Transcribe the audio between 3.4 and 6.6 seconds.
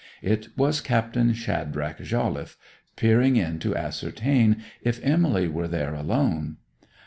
to ascertain if Emily were there alone.